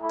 [0.00, 0.06] 各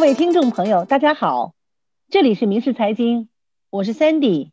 [0.00, 1.54] 位听众朋友，大家好，
[2.08, 3.28] 这里是民事财经，
[3.68, 4.52] 我是 Sandy。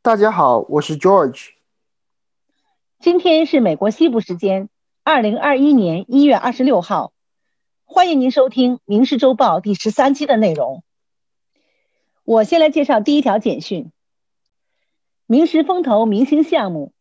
[0.00, 1.50] 大家好，我是 George。
[2.98, 4.70] 今天是美国西部时间
[5.04, 7.12] 二零二一年一月二十六号，
[7.84, 10.82] 欢迎您收听《民事周报》第十三期的内容。
[12.24, 13.92] 我先来介绍第一条简讯：
[15.30, 16.94] 明石风投明星项目，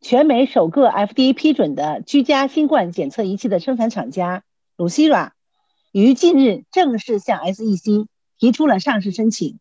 [0.00, 4.42] 全美首个 FDA 批准的居家新冠检测仪器的生产厂家
[4.76, 5.30] Lucira，
[5.92, 9.60] 于近日正式向 SEC 提出了上市申请。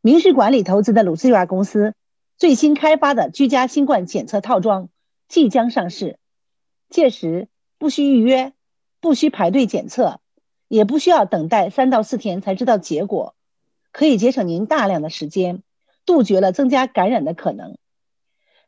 [0.00, 1.92] 明石管理投资的 Lucira 公司
[2.38, 4.88] 最新开发的居家新冠检测套装
[5.28, 6.16] 即将上市，
[6.88, 8.54] 届时不需预约，
[9.00, 10.18] 不需排队检测，
[10.66, 13.34] 也不需要等待三到四天才知道结果。
[13.90, 15.62] 可以节省您大量的时间，
[16.06, 17.76] 杜绝了增加感染的可能。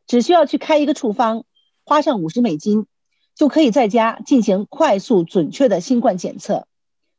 [0.07, 1.43] 只需要去开一个处方，
[1.83, 2.85] 花上五十美金，
[3.33, 6.67] 就可以在家进行快速准确的新冠检测。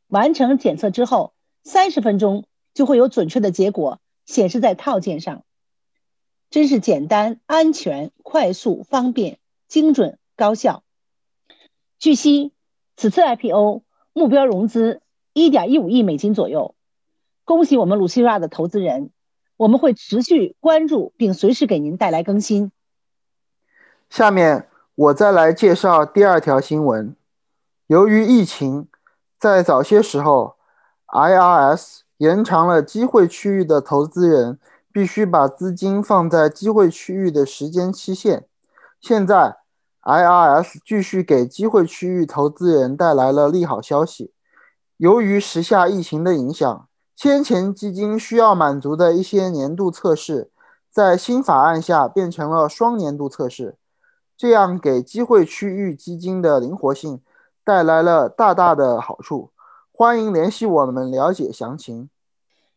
[0.08, 5.42] 完成检测之后，三十分钟就会有准确的结果显示在套件上。
[6.48, 10.84] 真是简单、安全、快速、方便、精准、高效。
[11.98, 12.52] 据悉，
[12.96, 13.82] 此次 IPO
[14.12, 16.76] 目标融资一点一五亿美金左右。
[17.44, 19.10] 恭喜我们 Lucira 的投资人，
[19.56, 22.72] 我们会持续关注并随时给您带来更新。
[24.10, 27.16] 下面我再来介绍第二条新闻。
[27.86, 28.88] 由于疫情，
[29.38, 30.56] 在早些时候
[31.08, 34.58] ，IRS 延长了机会区域的投资人
[34.92, 38.46] 必须把资金放在机会区域的时间期限。
[39.00, 39.56] 现在
[40.02, 44.32] ，IRS 继续给机会区域投资人带来了利好消息。
[44.98, 46.85] 由于时下疫情的影响。
[47.16, 50.50] 先前基金需要满足的一些年度测试，
[50.90, 53.76] 在新法案下变成了双年度测试，
[54.36, 57.22] 这样给机会区域基金的灵活性
[57.64, 59.50] 带来了大大的好处。
[59.90, 62.10] 欢迎联系我们了解详情。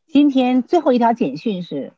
[0.08, 1.92] 今天最后一条简讯是，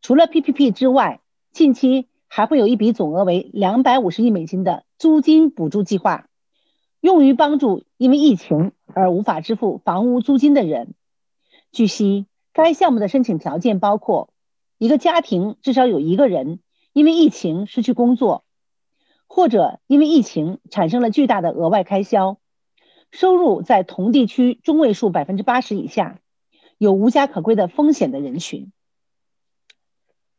[0.00, 1.20] 除了 PPP 之外，
[1.52, 6.24] 近期还会有一笔总额为两百五十亿美金的租金补助计划，
[7.02, 10.94] 用于帮助因为疫情而无法支付房屋租金的人。
[11.72, 14.28] 据悉，该项目的申请条件包括：
[14.76, 16.60] 一个家庭至少有一个人
[16.92, 18.44] 因为疫情失去工作，
[19.26, 22.36] 或者因为疫情产生了巨大的额外开销，
[23.10, 26.20] 收入在同地区中位数百分之八十以下，
[26.76, 28.70] 有无家可归的风险的人群。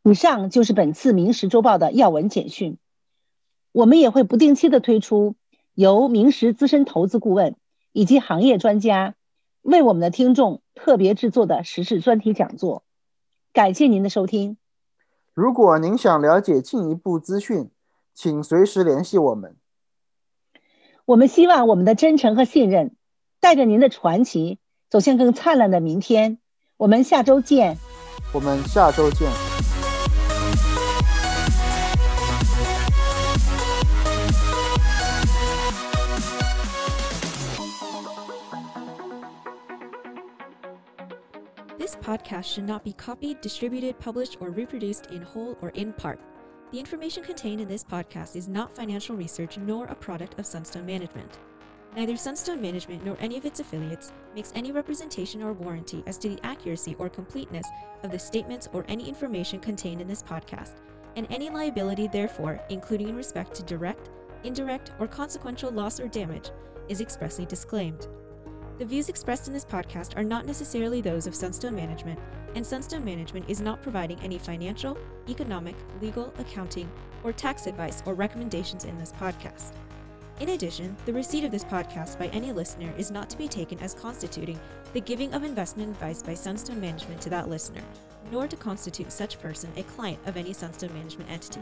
[0.04, 2.78] 以上就是本次《明石周报》的要闻简讯。
[3.72, 5.34] 我们也会不定期的推出
[5.74, 7.56] 由明石资深投资顾问
[7.92, 9.16] 以及行业专家。
[9.64, 12.84] 为我们的听众特别制作的时事专题讲座，
[13.52, 14.58] 感谢您的收听。
[15.34, 17.72] 如果您想了解进一步资讯，
[18.14, 19.56] 请随时联系我们。
[21.06, 22.96] 我们希望我们的真诚和信任，
[23.40, 24.60] 带着您的传奇
[24.90, 26.38] 走向更灿烂的明天。
[26.78, 27.78] 我们下周见。
[28.34, 29.73] 我们下周见。
[41.94, 46.20] This podcast should not be copied, distributed, published, or reproduced in whole or in part.
[46.72, 50.88] The information contained in this podcast is not financial research nor a product of Sunstone
[50.88, 51.38] Management.
[51.96, 56.30] Neither Sunstone Management nor any of its affiliates makes any representation or warranty as to
[56.30, 57.68] the accuracy or completeness
[58.02, 60.78] of the statements or any information contained in this podcast,
[61.16, 64.10] and any liability, therefore, including in respect to direct,
[64.44, 66.50] indirect, or consequential loss or damage,
[66.90, 68.08] is expressly disclaimed.
[68.80, 72.20] The views expressed in this podcast are not necessarily those of Sunstone Management,
[72.56, 74.98] and Sunstone Management is not providing any financial,
[75.30, 76.90] economic, legal, accounting,
[77.24, 79.74] or tax advice or recommendations in this podcast.
[80.40, 83.78] In addition, the receipt of this podcast by any listener is not to be taken
[83.80, 84.60] as constituting
[84.94, 87.84] the giving of investment advice by Sunstone Management to that listener,
[88.32, 91.62] nor to constitute such person a client of any Sunstone Management entity.